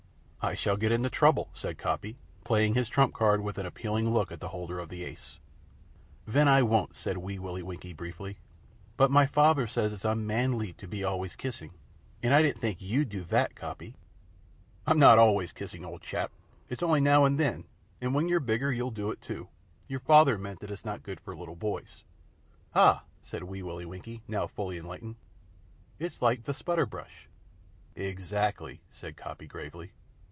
[0.43, 4.31] "I shall get into trouble," said Coppy, playing his trump card with an appealing look
[4.31, 5.37] at the holder of the ace.
[6.25, 8.39] "Ven I won't," said Wee Willie Winkie, briefly.
[8.97, 11.75] "But my faver says it's un man ly to be always kissing,
[12.23, 13.93] and I didn't fink you'd do vat, Coppy."
[14.87, 16.31] "I'm not always kissing, old chap.
[16.69, 17.65] It's only now and then,
[18.01, 19.47] and when you're bigger you'll do it too.
[19.87, 22.03] Your father meant it's not good for little boys."
[22.73, 25.17] "Ah!" said Wee Willie Winkie, now fully enlightened.
[25.99, 27.27] "It's like ve sputter brush?"
[27.95, 29.91] "Exactly," said Coppy, gravely.